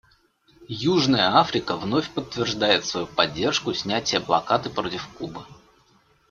Южная 0.83 1.35
Африка 1.37 1.75
вновь 1.75 2.09
подтверждает 2.09 2.85
свою 2.87 3.05
поддержку 3.05 3.71
снятия 3.75 4.19
блокады 4.19 4.71
против 4.71 5.07
Кубы. 5.09 5.45